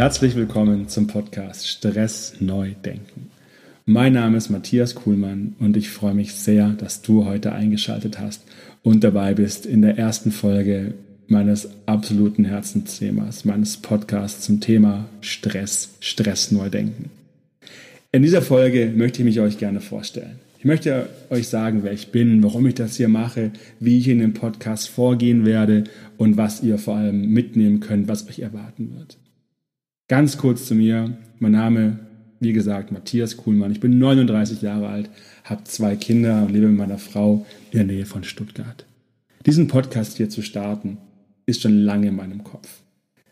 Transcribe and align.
Herzlich 0.00 0.34
willkommen 0.34 0.88
zum 0.88 1.08
Podcast 1.08 1.68
Stress 1.68 2.36
neu 2.40 2.70
denken. 2.86 3.28
Mein 3.84 4.14
Name 4.14 4.38
ist 4.38 4.48
Matthias 4.48 4.94
Kuhlmann 4.94 5.56
und 5.58 5.76
ich 5.76 5.90
freue 5.90 6.14
mich 6.14 6.32
sehr, 6.32 6.70
dass 6.70 7.02
du 7.02 7.26
heute 7.26 7.52
eingeschaltet 7.52 8.18
hast 8.18 8.42
und 8.82 9.04
dabei 9.04 9.34
bist 9.34 9.66
in 9.66 9.82
der 9.82 9.98
ersten 9.98 10.32
Folge 10.32 10.94
meines 11.26 11.68
absoluten 11.84 12.46
Herzensthemas, 12.46 13.44
meines 13.44 13.76
Podcasts 13.76 14.46
zum 14.46 14.60
Thema 14.60 15.04
Stress, 15.20 15.90
Stress 16.00 16.50
neu 16.50 16.70
denken. 16.70 17.10
In 18.10 18.22
dieser 18.22 18.40
Folge 18.40 18.90
möchte 18.96 19.18
ich 19.18 19.26
mich 19.26 19.40
euch 19.40 19.58
gerne 19.58 19.82
vorstellen. 19.82 20.38
Ich 20.58 20.64
möchte 20.64 21.10
euch 21.28 21.48
sagen, 21.48 21.80
wer 21.82 21.92
ich 21.92 22.10
bin, 22.10 22.42
warum 22.42 22.66
ich 22.66 22.74
das 22.74 22.96
hier 22.96 23.08
mache, 23.08 23.50
wie 23.80 23.98
ich 23.98 24.08
in 24.08 24.20
dem 24.20 24.32
Podcast 24.32 24.88
vorgehen 24.88 25.44
werde 25.44 25.84
und 26.16 26.38
was 26.38 26.62
ihr 26.62 26.78
vor 26.78 26.96
allem 26.96 27.28
mitnehmen 27.28 27.80
könnt, 27.80 28.08
was 28.08 28.26
euch 28.26 28.38
erwarten 28.38 28.94
wird. 28.96 29.18
Ganz 30.10 30.38
kurz 30.38 30.66
zu 30.66 30.74
mir. 30.74 31.16
Mein 31.38 31.52
Name, 31.52 32.00
wie 32.40 32.52
gesagt, 32.52 32.90
Matthias 32.90 33.36
Kuhlmann. 33.36 33.70
Ich 33.70 33.78
bin 33.78 34.00
39 34.00 34.60
Jahre 34.60 34.88
alt, 34.88 35.08
habe 35.44 35.62
zwei 35.62 35.94
Kinder 35.94 36.42
und 36.42 36.52
lebe 36.52 36.66
mit 36.66 36.78
meiner 36.78 36.98
Frau 36.98 37.46
in 37.70 37.78
der 37.78 37.86
Nähe 37.86 38.06
von 38.06 38.24
Stuttgart. 38.24 38.86
Diesen 39.46 39.68
Podcast 39.68 40.16
hier 40.16 40.28
zu 40.28 40.42
starten, 40.42 40.98
ist 41.46 41.62
schon 41.62 41.78
lange 41.84 42.08
in 42.08 42.16
meinem 42.16 42.42
Kopf. 42.42 42.80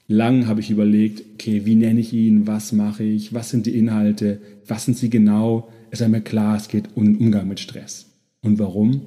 Lang 0.06 0.46
habe 0.46 0.60
ich 0.60 0.70
überlegt, 0.70 1.24
okay, 1.34 1.62
wie 1.64 1.74
nenne 1.74 1.98
ich 1.98 2.12
ihn, 2.12 2.46
was 2.46 2.70
mache 2.70 3.02
ich, 3.02 3.34
was 3.34 3.50
sind 3.50 3.66
die 3.66 3.76
Inhalte, 3.76 4.40
was 4.64 4.84
sind 4.84 4.96
sie 4.96 5.10
genau. 5.10 5.72
Es 5.90 6.00
ist 6.00 6.06
mir 6.06 6.20
klar, 6.20 6.56
es 6.56 6.68
geht 6.68 6.90
um 6.94 7.16
Umgang 7.16 7.48
mit 7.48 7.58
Stress. 7.58 8.06
Und 8.40 8.60
warum? 8.60 9.00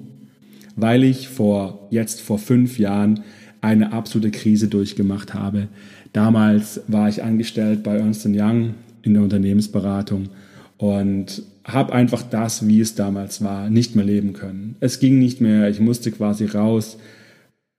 Weil 0.76 1.06
ich 1.06 1.30
vor, 1.30 1.88
jetzt 1.90 2.20
vor 2.20 2.38
fünf 2.38 2.80
Jahren 2.80 3.22
eine 3.62 3.94
absolute 3.94 4.32
Krise 4.32 4.68
durchgemacht 4.68 5.34
habe. 5.34 5.68
Damals 6.14 6.82
war 6.88 7.08
ich 7.08 7.24
angestellt 7.24 7.84
bei 7.84 7.98
Ernst 7.98 8.26
Young 8.26 8.76
in 9.04 9.14
der 9.14 9.24
Unternehmensberatung 9.24 10.30
und 10.78 11.44
habe 11.64 11.94
einfach 11.94 12.24
das, 12.24 12.68
wie 12.68 12.82
es 12.82 12.96
damals 12.96 13.44
war, 13.44 13.70
nicht 13.70 13.96
mehr 13.96 14.06
leben 14.06 14.34
können. 14.34 14.76
Es 14.80 15.00
ging 15.00 15.20
nicht 15.20 15.42
mehr, 15.42 15.70
ich 15.70 15.80
musste 15.80 16.12
quasi 16.12 16.46
raus, 16.46 16.98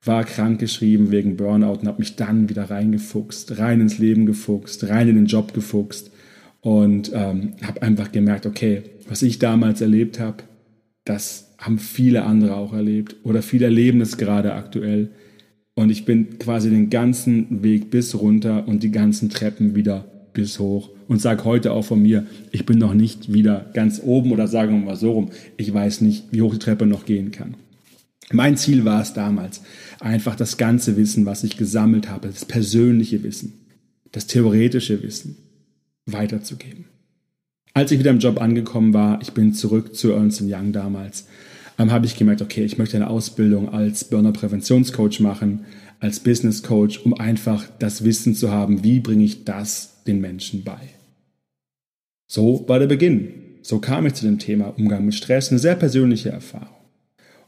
war 0.05 0.25
krankgeschrieben 0.25 1.11
wegen 1.11 1.37
Burnout 1.37 1.81
und 1.81 1.87
habe 1.87 2.01
mich 2.01 2.17
dann 2.17 2.49
wieder 2.49 2.71
reingefuchst, 2.71 3.59
rein 3.59 3.81
ins 3.81 3.99
Leben 3.99 4.27
gefuchst, 4.27 4.89
rein 4.89 5.09
in 5.09 5.17
den 5.17 5.27
Job 5.27 5.53
gefuchst 5.53 6.11
und 6.61 7.13
ähm, 7.15 7.55
habe 7.63 7.83
einfach 7.83 8.11
gemerkt, 8.13 8.47
okay, 8.47 8.83
was 9.09 9.23
ich 9.23 9.39
damals 9.39 9.81
erlebt 9.81 10.19
habe, 10.19 10.45
das 11.05 11.55
haben 11.59 11.79
viele 11.79 12.25
andere 12.25 12.57
auch 12.57 12.73
erlebt 12.73 13.17
oder 13.25 13.43
viele 13.43 13.67
erleben 13.67 14.01
es 14.01 14.17
gerade 14.17 14.55
aktuell. 14.55 15.11
Und 15.83 15.91
ich 15.91 16.05
bin 16.05 16.39
quasi 16.39 16.71
den 16.71 16.91
ganzen 16.91 17.65
Weg 17.65 17.91
bis 17.91 18.15
runter 18.15 18.69
und 18.69 18.85
die 18.85 18.93
ganzen 18.93 19.31
Treppen 19.31 19.75
wieder 19.75 20.05
bis 20.33 20.61
hoch 20.61 20.91
und 21.09 21.21
sage 21.21 21.45
heute 21.45 21.73
auch 21.73 21.85
von 21.85 22.01
mir, 22.01 22.25
ich 22.53 22.65
bin 22.65 22.79
noch 22.79 22.95
nicht 22.95 23.33
wieder 23.33 23.67
ganz 23.75 24.01
oben 24.03 24.31
oder 24.31 24.47
sagen 24.47 24.73
wir 24.73 24.87
mal 24.87 24.97
so 24.97 25.11
rum, 25.11 25.31
ich 25.57 25.75
weiß 25.75 26.01
nicht, 26.03 26.27
wie 26.31 26.41
hoch 26.41 26.53
die 26.53 26.61
Treppe 26.61 26.87
noch 26.87 27.05
gehen 27.05 27.33
kann. 27.33 27.57
Mein 28.33 28.57
Ziel 28.57 28.85
war 28.85 29.03
es 29.03 29.13
damals, 29.13 29.61
einfach 29.99 30.37
das 30.37 30.57
ganze 30.57 30.97
Wissen, 30.97 31.27
was 31.27 31.43
ich 31.43 31.57
gesammelt 31.57 32.09
habe, 32.09 32.29
das 32.29 32.45
persönliche 32.45 33.25
Wissen, 33.25 33.55
das 34.13 34.29
theoretische 34.29 35.03
Wissen 35.03 35.37
weiterzugeben. 36.07 36.85
Als 37.75 37.91
ich 37.91 37.99
wieder 37.99 38.11
im 38.11 38.21
Job 38.21 38.41
angekommen 38.41 38.95
war, 38.95 39.21
ich 39.21 39.33
bin 39.33 39.53
zurück 39.53 39.97
zu 39.97 40.13
Ernst 40.13 40.43
Young 40.43 40.73
damals, 40.73 41.27
ähm, 41.79 41.91
habe 41.91 42.07
ich 42.07 42.17
gemerkt, 42.17 42.43
okay, 42.43 42.65
ich 42.65 42.79
möchte 42.79 42.97
eine 42.97 43.09
Ausbildung 43.09 43.69
als 43.69 44.05
Burner-Präventionscoach 44.05 45.21
machen, 45.21 45.65
als 46.01 46.21
Business 46.21 46.63
Coach, 46.63 46.99
um 47.05 47.15
einfach 47.15 47.65
das 47.79 48.05
Wissen 48.05 48.35
zu 48.35 48.51
haben, 48.51 48.85
wie 48.85 49.01
bringe 49.01 49.25
ich 49.25 49.45
das 49.45 50.03
den 50.05 50.21
Menschen 50.21 50.65
bei. 50.65 50.81
So 52.27 52.65
war 52.69 52.79
der 52.79 52.87
Beginn. 52.87 53.29
So 53.63 53.79
kam 53.79 54.07
ich 54.07 54.15
zu 54.15 54.25
dem 54.25 54.39
Thema 54.39 54.75
Umgang 54.77 55.05
mit 55.05 55.15
Stress, 55.15 55.51
eine 55.51 55.61
sehr 55.61 55.77
persönliche 55.77 56.31
Erfahrung. 56.31 56.83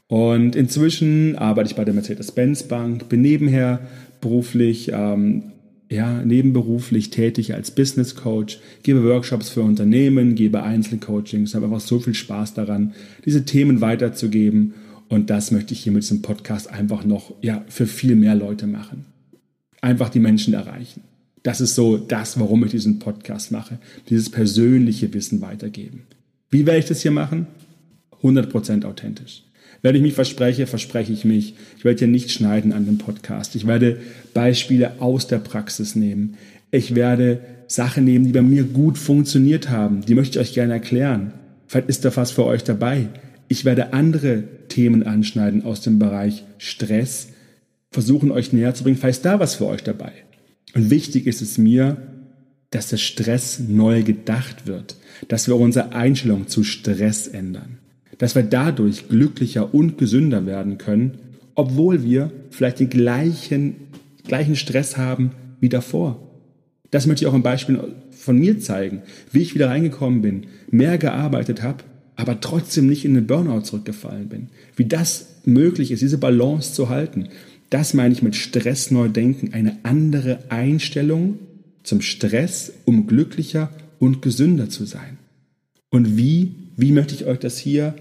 Und 0.07 0.55
inzwischen 0.55 1.35
arbeite 1.35 1.69
ich 1.71 1.75
bei 1.75 1.83
der 1.83 1.93
Mercedes-Benz 1.93 2.63
Bank, 2.63 3.09
bin 3.09 3.21
nebenher 3.21 3.81
beruflich, 4.21 4.91
ähm, 4.93 5.51
ja, 5.89 6.23
nebenberuflich 6.23 7.09
tätig 7.09 7.53
als 7.53 7.71
Business 7.71 8.15
Coach, 8.15 8.59
gebe 8.83 9.03
Workshops 9.03 9.49
für 9.49 9.61
Unternehmen, 9.61 10.35
gebe 10.35 10.63
Einzelcoachings, 10.63 11.53
habe 11.53 11.65
einfach 11.65 11.79
so 11.79 11.99
viel 11.99 12.13
Spaß 12.13 12.53
daran, 12.53 12.93
diese 13.25 13.45
Themen 13.45 13.81
weiterzugeben. 13.81 14.73
Und 15.07 15.29
das 15.29 15.51
möchte 15.51 15.73
ich 15.73 15.81
hier 15.81 15.91
mit 15.91 16.03
diesem 16.03 16.21
Podcast 16.23 16.69
einfach 16.69 17.05
noch, 17.05 17.33
ja, 17.41 17.63
für 17.67 17.85
viel 17.85 18.15
mehr 18.15 18.35
Leute 18.35 18.65
machen. 18.65 19.05
Einfach 19.81 20.09
die 20.09 20.19
Menschen 20.19 20.55
erreichen. 20.55 21.01
Das 21.43 21.61
ist 21.61 21.75
so 21.75 21.97
das, 21.97 22.39
warum 22.39 22.65
ich 22.65 22.71
diesen 22.71 22.97
Podcast 22.97 23.51
mache. 23.51 23.77
Dieses 24.09 24.31
persönliche 24.31 25.13
Wissen 25.13 25.41
weitergeben. 25.41 26.07
Wie 26.49 26.65
werde 26.65 26.79
ich 26.79 26.85
das 26.85 27.03
hier 27.03 27.11
machen? 27.11 27.45
100% 28.23 28.83
authentisch. 28.83 29.43
Wenn 29.81 29.95
ich 29.95 30.01
mich 30.01 30.13
verspreche, 30.13 30.65
verspreche 30.65 31.13
ich 31.13 31.25
mich. 31.25 31.53
Ich 31.77 31.85
werde 31.85 31.99
hier 31.99 32.07
nicht 32.07 32.31
schneiden 32.31 32.73
an 32.73 32.85
dem 32.87 32.97
Podcast. 32.97 33.55
Ich 33.55 33.67
werde 33.67 33.99
Beispiele 34.33 34.99
aus 34.99 35.27
der 35.27 35.37
Praxis 35.37 35.95
nehmen. 35.95 36.37
Ich 36.71 36.95
werde 36.95 37.41
Sachen 37.67 38.03
nehmen, 38.03 38.25
die 38.25 38.31
bei 38.31 38.41
mir 38.41 38.63
gut 38.63 38.97
funktioniert 38.97 39.69
haben. 39.69 40.01
Die 40.05 40.15
möchte 40.15 40.39
ich 40.39 40.47
euch 40.47 40.53
gerne 40.55 40.73
erklären. 40.73 41.33
Vielleicht 41.67 41.89
ist 41.89 42.03
da 42.03 42.15
was 42.15 42.31
für 42.31 42.45
euch 42.45 42.63
dabei. 42.63 43.09
Ich 43.47 43.63
werde 43.63 43.93
andere 43.93 44.43
Themen 44.69 45.03
anschneiden 45.03 45.63
aus 45.63 45.81
dem 45.81 45.99
Bereich 45.99 46.43
Stress, 46.57 47.27
versuchen 47.91 48.31
euch 48.31 48.53
näher 48.53 48.73
zu 48.73 48.83
bringen. 48.83 48.97
Vielleicht 48.97 49.17
ist 49.17 49.25
da 49.25 49.39
was 49.39 49.53
für 49.53 49.67
euch 49.67 49.83
dabei. 49.83 50.11
Und 50.73 50.89
wichtig 50.89 51.27
ist 51.27 51.43
es 51.43 51.59
mir, 51.59 51.97
dass 52.71 52.89
der 52.89 52.97
Stress 52.97 53.59
neu 53.59 54.01
gedacht 54.01 54.65
wird, 54.65 54.95
dass 55.27 55.47
wir 55.47 55.57
unsere 55.57 55.93
Einstellung 55.93 56.47
zu 56.47 56.63
Stress 56.63 57.27
ändern 57.27 57.77
dass 58.17 58.35
wir 58.35 58.43
dadurch 58.43 59.09
glücklicher 59.09 59.73
und 59.73 59.97
gesünder 59.97 60.45
werden 60.45 60.77
können, 60.77 61.19
obwohl 61.55 62.03
wir 62.03 62.31
vielleicht 62.49 62.79
den 62.79 62.89
gleichen, 62.89 63.75
gleichen 64.25 64.55
Stress 64.55 64.97
haben 64.97 65.31
wie 65.59 65.69
davor. 65.69 66.19
Das 66.91 67.07
möchte 67.07 67.25
ich 67.25 67.27
auch 67.27 67.33
im 67.33 67.43
Beispiel 67.43 67.79
von 68.11 68.37
mir 68.37 68.59
zeigen, 68.59 69.01
wie 69.31 69.41
ich 69.41 69.55
wieder 69.55 69.69
reingekommen 69.69 70.21
bin, 70.21 70.47
mehr 70.69 70.97
gearbeitet 70.97 71.61
habe, 71.61 71.83
aber 72.15 72.39
trotzdem 72.39 72.87
nicht 72.87 73.05
in 73.05 73.13
den 73.13 73.27
Burnout 73.27 73.61
zurückgefallen 73.61 74.29
bin. 74.29 74.47
Wie 74.75 74.85
das 74.85 75.27
möglich 75.45 75.91
ist, 75.91 76.01
diese 76.01 76.17
Balance 76.17 76.73
zu 76.73 76.89
halten. 76.89 77.29
Das 77.69 77.93
meine 77.93 78.13
ich 78.13 78.21
mit 78.21 78.35
Stress 78.35 78.91
neu 78.91 79.09
denken, 79.09 79.53
eine 79.53 79.77
andere 79.83 80.39
Einstellung 80.49 81.39
zum 81.83 82.01
Stress, 82.01 82.71
um 82.85 83.07
glücklicher 83.07 83.69
und 83.99 84.21
gesünder 84.21 84.69
zu 84.69 84.85
sein. 84.85 85.17
Und 85.89 86.17
wie, 86.17 86.55
wie 86.77 86.91
möchte 86.91 87.15
ich 87.15 87.25
euch 87.25 87.39
das 87.39 87.57
hier 87.57 87.95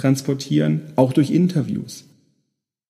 transportieren? 0.00 0.82
Auch 0.96 1.12
durch 1.12 1.30
Interviews, 1.30 2.04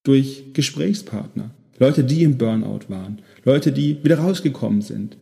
durch 0.02 0.52
Gesprächspartner, 0.52 1.50
Leute, 1.78 2.04
die 2.04 2.22
im 2.22 2.38
Burnout 2.38 2.88
waren, 2.88 3.20
Leute, 3.44 3.72
die 3.72 4.02
wieder 4.04 4.18
rausgekommen 4.18 4.82
sind, 4.82 5.16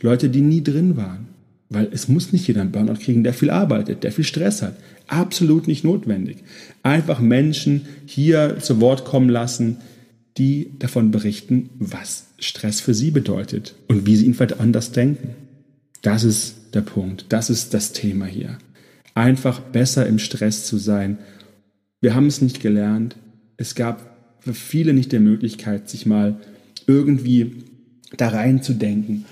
Leute, 0.00 0.28
die 0.28 0.40
nie 0.40 0.62
drin 0.62 0.96
waren. 0.96 1.28
Weil 1.68 1.88
es 1.90 2.06
muss 2.06 2.32
nicht 2.32 2.46
jeder 2.46 2.60
einen 2.60 2.70
Burnout 2.70 3.00
kriegen, 3.00 3.24
der 3.24 3.32
viel 3.32 3.48
arbeitet, 3.48 4.04
der 4.04 4.12
viel 4.12 4.24
Stress 4.24 4.60
hat. 4.60 4.76
Absolut 5.06 5.66
nicht 5.66 5.84
notwendig. 5.84 6.38
Einfach 6.82 7.18
Menschen 7.18 7.86
hier 8.04 8.58
zu 8.60 8.80
Wort 8.82 9.06
kommen 9.06 9.30
lassen, 9.30 9.78
die 10.36 10.72
davon 10.78 11.10
berichten, 11.10 11.70
was 11.78 12.26
Stress 12.38 12.80
für 12.80 12.92
sie 12.92 13.10
bedeutet 13.10 13.74
und 13.88 14.04
wie 14.06 14.16
sie 14.16 14.26
ihn 14.26 14.34
vielleicht 14.34 14.60
anders 14.60 14.92
denken. 14.92 15.30
Das 16.02 16.24
ist 16.24 16.56
der 16.74 16.82
Punkt. 16.82 17.26
Das 17.30 17.48
ist 17.48 17.72
das 17.72 17.92
Thema 17.92 18.26
hier 18.26 18.58
einfach 19.14 19.60
besser 19.60 20.06
im 20.06 20.18
Stress 20.18 20.66
zu 20.66 20.78
sein. 20.78 21.18
Wir 22.00 22.14
haben 22.14 22.26
es 22.26 22.40
nicht 22.40 22.60
gelernt. 22.60 23.16
Es 23.56 23.74
gab 23.74 24.12
für 24.40 24.54
viele 24.54 24.92
nicht 24.92 25.12
die 25.12 25.18
Möglichkeit, 25.18 25.88
sich 25.88 26.06
mal 26.06 26.36
irgendwie 26.86 27.64
da 28.16 28.28
reinzudenken, 28.28 29.24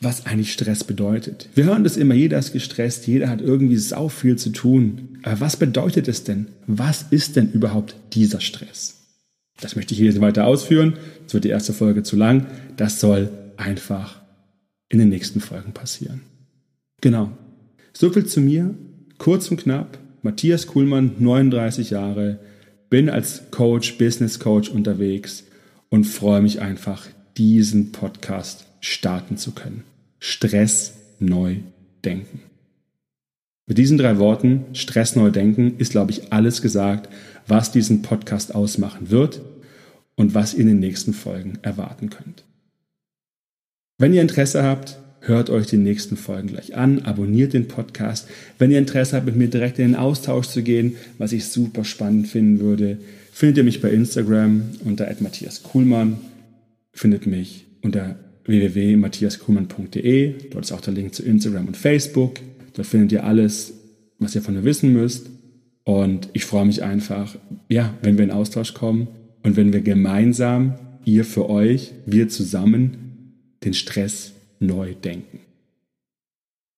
was 0.00 0.26
eigentlich 0.26 0.52
Stress 0.52 0.84
bedeutet. 0.84 1.48
Wir 1.54 1.64
hören 1.64 1.84
das 1.84 1.96
immer, 1.96 2.14
jeder 2.14 2.38
ist 2.38 2.52
gestresst, 2.52 3.06
jeder 3.06 3.28
hat 3.28 3.40
irgendwie 3.40 3.76
sau 3.76 4.08
viel 4.08 4.36
zu 4.36 4.50
tun. 4.50 5.18
Aber 5.22 5.40
was 5.40 5.56
bedeutet 5.56 6.08
es 6.08 6.24
denn? 6.24 6.48
Was 6.66 7.06
ist 7.10 7.36
denn 7.36 7.50
überhaupt 7.52 7.96
dieser 8.12 8.40
Stress? 8.40 9.00
Das 9.60 9.76
möchte 9.76 9.92
ich 9.92 10.00
hier 10.00 10.20
weiter 10.20 10.46
ausführen. 10.46 10.94
Es 11.26 11.34
wird 11.34 11.44
die 11.44 11.50
erste 11.50 11.72
Folge 11.72 12.02
zu 12.02 12.16
lang. 12.16 12.46
Das 12.76 13.00
soll 13.00 13.30
einfach 13.56 14.20
in 14.88 14.98
den 14.98 15.10
nächsten 15.10 15.40
Folgen 15.40 15.72
passieren. 15.72 16.22
Genau. 17.00 17.32
So 17.92 18.10
viel 18.10 18.26
zu 18.26 18.40
mir. 18.40 18.74
Kurz 19.20 19.50
und 19.50 19.58
knapp, 19.58 19.98
Matthias 20.22 20.66
Kuhlmann, 20.66 21.16
39 21.18 21.90
Jahre, 21.90 22.38
bin 22.88 23.10
als 23.10 23.50
Coach, 23.50 23.98
Business 23.98 24.38
Coach 24.38 24.70
unterwegs 24.70 25.44
und 25.90 26.04
freue 26.04 26.40
mich 26.40 26.62
einfach, 26.62 27.06
diesen 27.36 27.92
Podcast 27.92 28.64
starten 28.80 29.36
zu 29.36 29.52
können. 29.52 29.84
Stress 30.20 30.94
neu 31.18 31.56
denken. 32.02 32.40
Mit 33.66 33.76
diesen 33.76 33.98
drei 33.98 34.18
Worten, 34.18 34.64
Stress 34.72 35.16
neu 35.16 35.30
denken, 35.30 35.74
ist, 35.76 35.92
glaube 35.92 36.12
ich, 36.12 36.32
alles 36.32 36.62
gesagt, 36.62 37.12
was 37.46 37.72
diesen 37.72 38.00
Podcast 38.00 38.54
ausmachen 38.54 39.10
wird 39.10 39.42
und 40.16 40.34
was 40.34 40.54
ihr 40.54 40.60
in 40.60 40.68
den 40.68 40.80
nächsten 40.80 41.12
Folgen 41.12 41.58
erwarten 41.60 42.08
könnt. 42.08 42.44
Wenn 43.98 44.14
ihr 44.14 44.22
Interesse 44.22 44.62
habt, 44.62 44.98
hört 45.20 45.50
euch 45.50 45.66
die 45.66 45.76
nächsten 45.76 46.16
Folgen 46.16 46.48
gleich 46.48 46.74
an, 46.76 47.00
abonniert 47.00 47.52
den 47.52 47.68
Podcast. 47.68 48.28
Wenn 48.58 48.70
ihr 48.70 48.78
Interesse 48.78 49.16
habt, 49.16 49.26
mit 49.26 49.36
mir 49.36 49.48
direkt 49.48 49.78
in 49.78 49.88
den 49.88 49.96
Austausch 49.96 50.48
zu 50.48 50.62
gehen, 50.62 50.96
was 51.18 51.32
ich 51.32 51.46
super 51.46 51.84
spannend 51.84 52.28
finden 52.28 52.60
würde, 52.60 52.98
findet 53.32 53.58
ihr 53.58 53.64
mich 53.64 53.80
bei 53.80 53.90
Instagram 53.90 54.62
unter 54.84 55.08
Matthias 55.20 55.62
Kuhlmann, 55.62 56.18
findet 56.92 57.26
mich 57.26 57.66
unter 57.82 58.16
www.matthiaskuhlmann.de. 58.44 60.34
Dort 60.50 60.64
ist 60.64 60.72
auch 60.72 60.80
der 60.80 60.94
Link 60.94 61.14
zu 61.14 61.22
Instagram 61.22 61.68
und 61.68 61.76
Facebook. 61.76 62.40
Dort 62.74 62.86
findet 62.88 63.12
ihr 63.12 63.24
alles, 63.24 63.74
was 64.18 64.34
ihr 64.34 64.42
von 64.42 64.54
mir 64.54 64.64
wissen 64.64 64.92
müsst. 64.92 65.26
Und 65.84 66.28
ich 66.32 66.44
freue 66.44 66.66
mich 66.66 66.82
einfach, 66.82 67.36
ja, 67.68 67.94
wenn 68.02 68.16
wir 68.18 68.24
in 68.24 68.30
Austausch 68.30 68.74
kommen 68.74 69.08
und 69.42 69.56
wenn 69.56 69.72
wir 69.72 69.80
gemeinsam, 69.80 70.74
ihr 71.04 71.24
für 71.24 71.48
euch, 71.48 71.92
wir 72.06 72.28
zusammen, 72.28 73.36
den 73.64 73.74
Stress 73.74 74.32
neu 74.60 74.94
denken. 74.94 75.40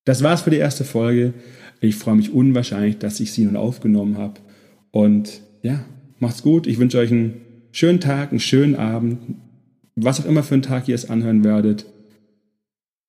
Das 0.05 0.23
war's 0.23 0.43
für 0.43 0.51
die 0.51 0.57
erste 0.57 0.85
Folge. 0.85 1.35
Ich 1.81 1.97
freue 1.97 2.17
mich 2.17 2.33
unwahrscheinlich, 2.33 2.99
dass 2.99 3.21
ich 3.21 3.33
sie 3.33 3.45
nun 3.45 3.57
aufgenommen 3.57 4.19
habe. 4.19 4.41
Und 4.91 5.43
ja, 5.63 5.85
macht's 6.19 6.43
gut. 6.43 6.67
Ich 6.67 6.79
wünsche 6.79 6.99
euch 6.99 7.11
einen 7.11 7.41
schönen 7.71 8.01
Tag, 8.01 8.31
einen 8.31 8.41
schönen 8.41 8.77
Abend, 8.77 9.37
was 9.95 10.21
auch 10.21 10.27
immer 10.27 10.43
für 10.43 10.55
einen 10.55 10.63
Tag 10.63 10.89
ihr 10.89 10.95
es 10.95 11.11
anhören 11.11 11.45
werdet. 11.45 11.87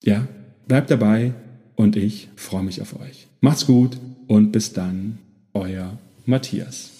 Ja, 0.03 0.27
bleibt 0.67 0.91
dabei 0.91 1.33
und 1.75 1.95
ich 1.95 2.29
freue 2.35 2.63
mich 2.63 2.81
auf 2.81 2.99
euch. 2.99 3.27
Macht's 3.41 3.65
gut 3.65 3.97
und 4.27 4.51
bis 4.51 4.73
dann, 4.73 5.17
euer 5.53 5.97
Matthias. 6.25 6.91